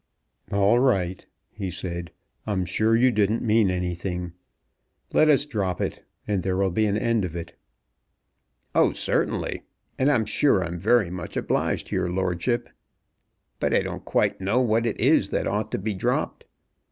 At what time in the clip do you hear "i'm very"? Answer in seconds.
10.63-11.11